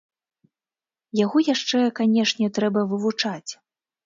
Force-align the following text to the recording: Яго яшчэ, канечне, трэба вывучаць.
Яго 1.19 1.37
яшчэ, 1.49 1.83
канечне, 2.01 2.49
трэба 2.57 2.87
вывучаць. 2.97 3.51